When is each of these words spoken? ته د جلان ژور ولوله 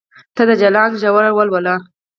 ته 0.35 0.41
د 0.49 0.51
جلان 0.61 0.91
ژور 1.01 1.25
ولوله 1.37 1.75